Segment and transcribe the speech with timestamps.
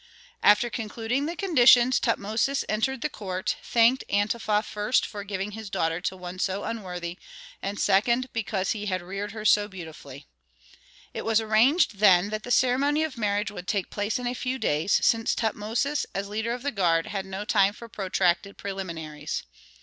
[0.41, 6.01] After concluding the conditions Tutmosis entered the court, thanked Antefa first for giving his daughter
[6.01, 7.19] to one so unworthy,
[7.61, 10.25] and second, because he had reared her so beautifully.
[11.13, 14.57] It was arranged then that the ceremony of marriage would take place in a few
[14.57, 19.43] days, since Tutmosis, as leader of the guard, had no time for protracted preliminaries.